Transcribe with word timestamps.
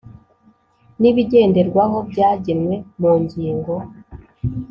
n 0.99 1.03
ibigenderwaho 1.11 1.97
byagenwe 2.09 2.75
mu 2.99 3.11
ngingo 3.21 3.73